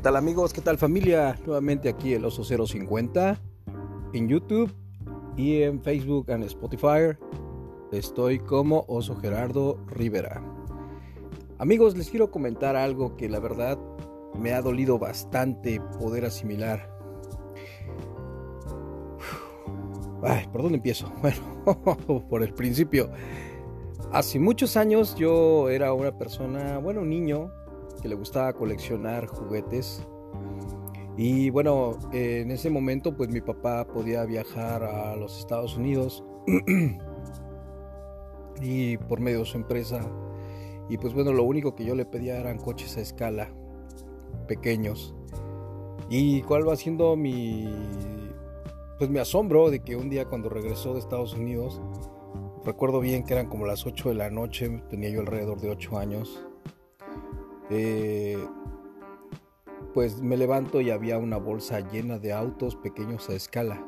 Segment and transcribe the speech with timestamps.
[0.00, 0.54] ¿Qué tal amigos?
[0.54, 1.38] ¿Qué tal familia?
[1.44, 3.38] Nuevamente aquí el Oso 050
[4.14, 4.74] en YouTube
[5.36, 7.18] y en Facebook y Spotify.
[7.92, 10.42] Estoy como Oso Gerardo Rivera.
[11.58, 13.78] Amigos, les quiero comentar algo que la verdad
[14.38, 16.90] me ha dolido bastante poder asimilar.
[20.22, 21.12] Ay, ¿por dónde empiezo?
[21.20, 23.10] Bueno, por el principio.
[24.12, 27.52] Hace muchos años yo era una persona, bueno, un niño
[28.00, 30.06] que le gustaba coleccionar juguetes.
[31.16, 36.24] Y bueno, en ese momento pues mi papá podía viajar a los Estados Unidos
[38.60, 40.00] y por medio de su empresa.
[40.88, 43.52] Y pues bueno, lo único que yo le pedía eran coches a escala,
[44.48, 45.14] pequeños.
[46.08, 47.68] Y cuál va siendo mi
[49.00, 51.80] pues mi asombro de que un día cuando regresó de Estados Unidos,
[52.66, 55.98] recuerdo bien que eran como las 8 de la noche, tenía yo alrededor de 8
[55.98, 56.44] años,
[57.70, 58.38] eh,
[59.94, 63.84] pues me levanto y había una bolsa llena de autos pequeños a escala.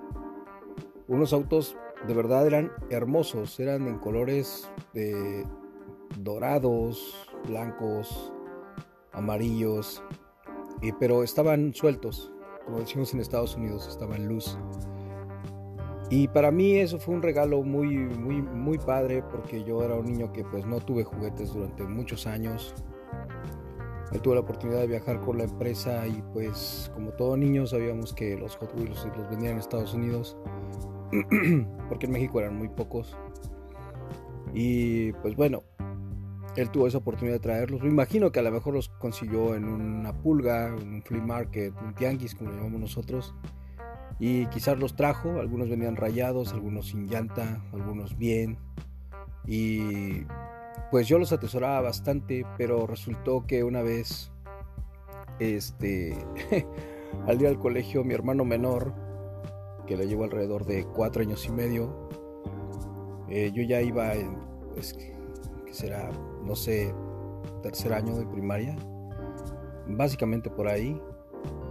[1.09, 5.45] Unos autos de verdad eran hermosos, eran en colores de
[6.19, 8.33] dorados, blancos,
[9.13, 10.03] amarillos,
[10.99, 12.33] pero estaban sueltos,
[12.65, 14.59] como decimos en Estados Unidos, estaban luz.
[16.11, 20.07] Y para mí eso fue un regalo muy, muy, muy padre porque yo era un
[20.07, 22.75] niño que pues no tuve juguetes durante muchos años
[24.19, 28.37] tuve la oportunidad de viajar con la empresa y pues como todo niño sabíamos que
[28.37, 30.37] los Hot Wheels los vendían en Estados Unidos
[31.89, 33.17] porque en México eran muy pocos.
[34.55, 35.63] Y pues bueno,
[36.57, 37.83] él tuvo esa oportunidad de traerlos.
[37.83, 41.75] Me imagino que a lo mejor los consiguió en una pulga, en un flea market,
[41.83, 43.35] un tianguis como lo llamamos nosotros.
[44.19, 48.59] Y quizás los trajo, algunos venían rayados, algunos sin llanta, algunos bien.
[49.47, 50.25] Y
[50.91, 54.31] pues yo los atesoraba bastante, pero resultó que una vez,
[55.39, 56.17] este,
[57.27, 58.93] al ir al colegio, mi hermano menor,
[59.87, 62.09] que le llevo alrededor de cuatro años y medio,
[63.29, 64.37] eh, yo ya iba en,
[64.75, 65.15] pues, que
[65.73, 66.11] será,
[66.45, 66.95] no sé,
[67.63, 68.77] tercer año de primaria,
[69.89, 71.01] básicamente por ahí.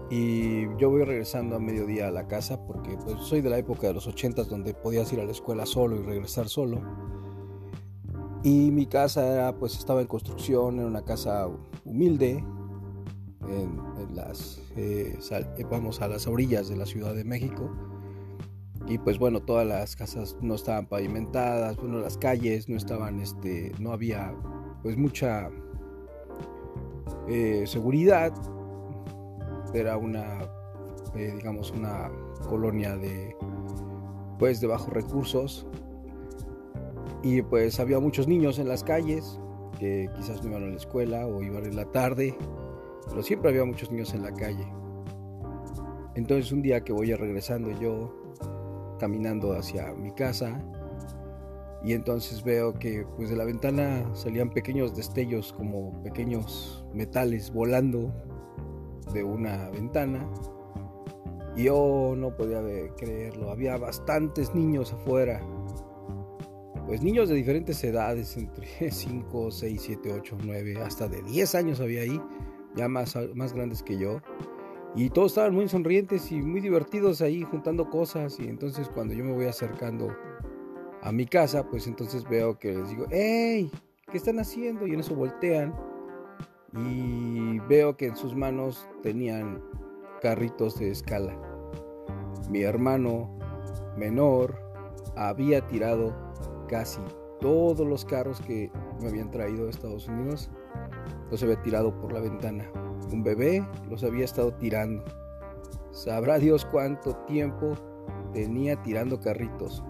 [0.09, 3.87] Y yo voy regresando a mediodía a la casa porque pues, soy de la época
[3.87, 6.81] de los ochentas donde podías ir a la escuela solo y regresar solo.
[8.43, 11.47] Y mi casa era, pues estaba en construcción, era una casa
[11.85, 12.43] humilde,
[13.47, 15.17] en, las, eh,
[15.57, 17.69] eh, vamos a las orillas de la Ciudad de México.
[18.87, 23.71] Y pues bueno, todas las casas no estaban pavimentadas, bueno, las calles no estaban, este,
[23.79, 24.33] no había
[24.81, 25.49] pues mucha
[27.27, 28.33] eh, seguridad.
[29.73, 30.39] Era una,
[31.13, 32.11] digamos, una
[32.49, 33.35] colonia de,
[34.39, 35.67] pues de bajos recursos
[37.23, 39.39] y pues había muchos niños en las calles
[39.79, 42.35] que quizás no iban a la escuela o iban en la tarde,
[43.09, 44.67] pero siempre había muchos niños en la calle.
[46.15, 48.13] Entonces un día que voy regresando yo,
[48.99, 50.61] caminando hacia mi casa,
[51.83, 58.13] y entonces veo que pues de la ventana salían pequeños destellos como pequeños metales volando
[59.13, 60.29] de una ventana.
[61.55, 62.61] Y yo no podía
[62.97, 65.41] creerlo, había bastantes niños afuera
[66.91, 71.79] pues niños de diferentes edades, entre 5, 6, 7, 8, 9, hasta de 10 años
[71.79, 72.21] había ahí,
[72.75, 74.19] ya más, más grandes que yo.
[74.93, 78.37] Y todos estaban muy sonrientes y muy divertidos ahí juntando cosas.
[78.41, 80.13] Y entonces cuando yo me voy acercando
[81.01, 83.71] a mi casa, pues entonces veo que les digo, ¡Hey!
[84.11, 84.85] ¿Qué están haciendo?
[84.85, 85.73] Y en eso voltean
[86.73, 89.63] y veo que en sus manos tenían
[90.21, 91.39] carritos de escala.
[92.49, 93.39] Mi hermano
[93.95, 94.59] menor
[95.15, 96.30] había tirado
[96.71, 97.01] casi
[97.41, 98.71] todos los carros que
[99.01, 100.49] me habían traído de Estados Unidos
[101.29, 102.65] los había tirado por la ventana.
[103.11, 105.03] Un bebé los había estado tirando.
[105.91, 107.73] Sabrá Dios cuánto tiempo
[108.33, 109.83] tenía tirando carritos.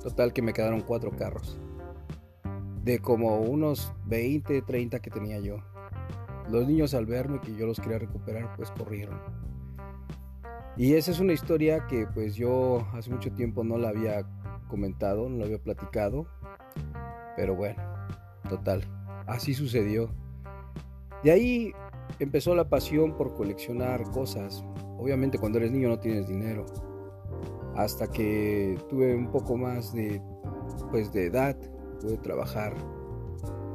[0.00, 1.58] Total que me quedaron cuatro carros.
[2.84, 5.56] De como unos 20, 30 que tenía yo.
[6.50, 9.18] Los niños al verme que yo los quería recuperar pues corrieron.
[10.76, 14.24] Y esa es una historia que pues yo hace mucho tiempo no la había
[14.64, 16.26] comentado, no lo había platicado.
[17.36, 17.82] Pero bueno,
[18.48, 18.82] total,
[19.26, 20.10] así sucedió.
[21.22, 21.72] De ahí
[22.18, 24.64] empezó la pasión por coleccionar cosas.
[24.98, 26.66] Obviamente cuando eres niño no tienes dinero.
[27.76, 30.22] Hasta que tuve un poco más de
[30.90, 31.56] pues de edad,
[32.00, 32.74] pude trabajar,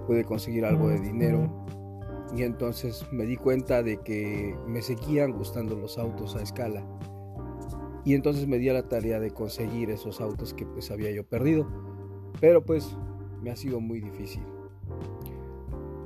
[0.08, 1.66] pude conseguir algo de dinero
[2.36, 6.86] y entonces me di cuenta de que me seguían gustando los autos a escala
[8.10, 11.24] y entonces me di a la tarea de conseguir esos autos que pues había yo
[11.24, 11.68] perdido.
[12.42, 12.98] Pero pues
[13.44, 14.42] me ha sido muy difícil.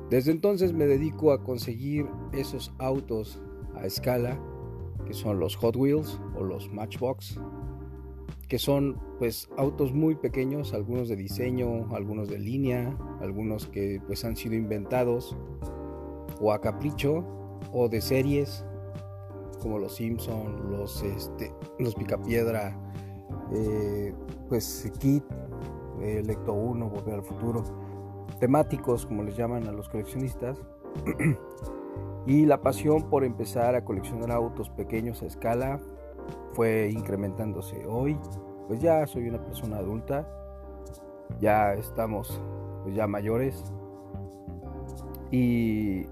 [0.09, 3.39] Desde entonces me dedico a conseguir esos autos
[3.75, 4.37] a escala,
[5.05, 7.39] que son los Hot Wheels o los Matchbox,
[8.49, 14.25] que son pues autos muy pequeños, algunos de diseño, algunos de línea, algunos que pues
[14.25, 15.37] han sido inventados
[16.41, 17.23] o a capricho
[17.71, 18.65] o de series
[19.63, 22.77] como los Simpson, los este, los Picapiedra,
[23.51, 24.13] eh,
[24.49, 25.23] pues Kit,
[26.01, 27.63] eh, Lecto 1, Volver al Futuro,
[28.39, 30.59] temáticos como les llaman a los coleccionistas.
[32.27, 35.79] y la pasión por empezar a coleccionar autos pequeños a escala
[36.53, 37.85] fue incrementándose.
[37.87, 38.17] Hoy,
[38.67, 40.27] pues ya soy una persona adulta,
[41.39, 42.39] ya estamos
[42.83, 43.63] pues ya mayores
[45.31, 46.05] y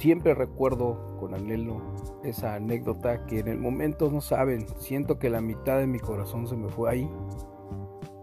[0.00, 1.82] siempre recuerdo con anhelo
[2.24, 6.48] esa anécdota que en el momento no saben, siento que la mitad de mi corazón
[6.48, 7.10] se me fue ahí,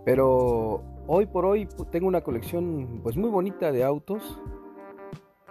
[0.03, 4.41] pero hoy por hoy tengo una colección pues muy bonita de autos.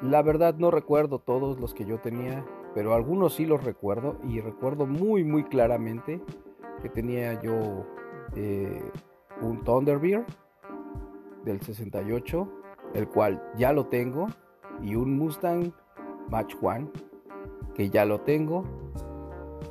[0.02, 2.44] La verdad no recuerdo todos los que yo tenía,
[2.74, 6.20] pero algunos sí los recuerdo y recuerdo muy muy claramente
[6.82, 7.86] que tenía yo
[8.34, 8.82] eh,
[9.42, 10.24] un Thunderbird
[11.44, 12.48] del 68,
[12.94, 14.26] el cual ya lo tengo,
[14.82, 15.72] y un Mustang
[16.30, 16.88] Match One,
[17.74, 18.64] que ya lo tengo,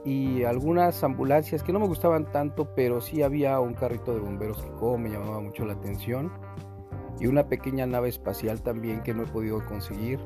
[0.03, 4.61] y algunas ambulancias que no me gustaban tanto, pero sí había un carrito de bomberos
[4.61, 6.31] que como me llamaba mucho la atención,
[7.19, 10.19] y una pequeña nave espacial también que no he podido conseguir,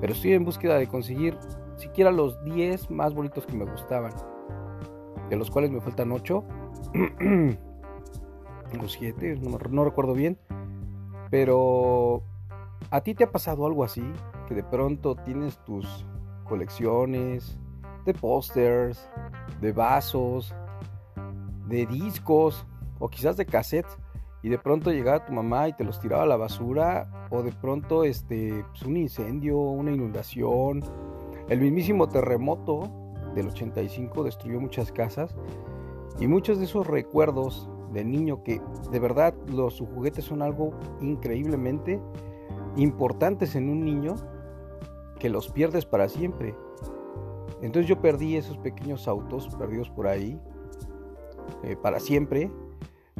[0.00, 1.38] pero estoy en búsqueda de conseguir
[1.76, 4.12] siquiera los 10 más bonitos que me gustaban,
[5.28, 6.44] de los cuales me faltan 8
[8.82, 9.40] o 7,
[9.70, 10.38] no, recuerdo bien,
[11.30, 12.22] pero
[12.90, 14.04] ¿a ti te ha pasado algo así?
[14.48, 16.06] Que de pronto tienes tus
[16.44, 17.58] colecciones
[18.04, 19.08] de pósters,
[19.60, 20.54] de vasos,
[21.66, 22.66] de discos
[22.98, 23.98] o quizás de cassettes
[24.42, 27.52] y de pronto llegaba tu mamá y te los tiraba a la basura o de
[27.52, 30.82] pronto este pues, un incendio, una inundación,
[31.48, 32.88] el mismísimo terremoto
[33.34, 35.34] del 85 destruyó muchas casas
[36.20, 42.00] y muchos de esos recuerdos de niño que de verdad los juguetes son algo increíblemente
[42.76, 44.16] importantes en un niño
[45.18, 46.54] que los pierdes para siempre.
[47.62, 50.38] Entonces yo perdí esos pequeños autos perdidos por ahí
[51.62, 52.50] eh, para siempre.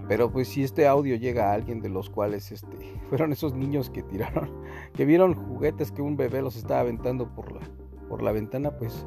[0.09, 2.77] Pero pues si este audio llega a alguien de los cuales este,
[3.09, 4.51] fueron esos niños que tiraron,
[4.93, 7.61] que vieron juguetes que un bebé los estaba aventando por la,
[8.09, 9.07] por la ventana, pues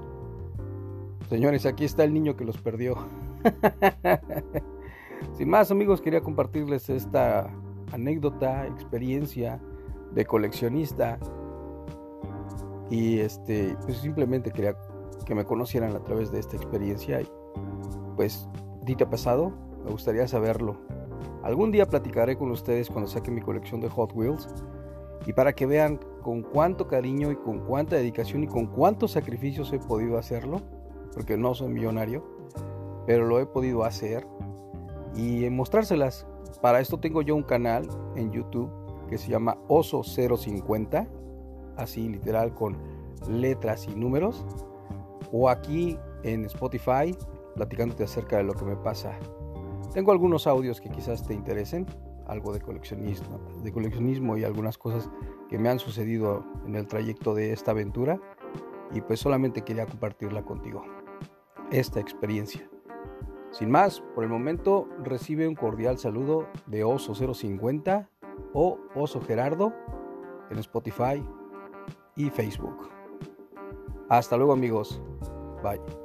[1.29, 2.97] señores, aquí está el niño que los perdió.
[5.37, 7.49] Sin más amigos, quería compartirles esta
[7.91, 9.61] anécdota, experiencia
[10.11, 11.19] de coleccionista.
[12.89, 14.75] Y este, pues simplemente quería
[15.25, 17.21] que me conocieran a través de esta experiencia.
[17.21, 17.29] Y
[18.15, 18.47] pues,
[18.85, 19.53] ¿ti te ha pasado?
[19.83, 20.77] Me gustaría saberlo.
[21.43, 24.47] Algún día platicaré con ustedes cuando saque mi colección de Hot Wheels.
[25.25, 29.71] Y para que vean con cuánto cariño y con cuánta dedicación y con cuántos sacrificios
[29.73, 30.61] he podido hacerlo.
[31.13, 32.23] Porque no soy millonario.
[33.05, 34.25] Pero lo he podido hacer
[35.15, 36.25] y mostrárselas.
[36.61, 38.69] Para esto tengo yo un canal en YouTube
[39.09, 41.07] que se llama Oso 050,
[41.75, 42.77] así literal con
[43.29, 44.45] letras y números,
[45.31, 47.15] o aquí en Spotify
[47.55, 49.17] platicándote acerca de lo que me pasa.
[49.93, 51.85] Tengo algunos audios que quizás te interesen,
[52.27, 55.09] algo de coleccionismo, de coleccionismo y algunas cosas
[55.49, 58.21] que me han sucedido en el trayecto de esta aventura
[58.93, 60.83] y pues solamente quería compartirla contigo,
[61.71, 62.69] esta experiencia.
[63.51, 68.07] Sin más, por el momento recibe un cordial saludo de Oso 050
[68.53, 69.73] o Oso Gerardo
[70.49, 71.23] en Spotify
[72.15, 72.89] y Facebook.
[74.09, 75.01] Hasta luego amigos.
[75.63, 75.98] Bye.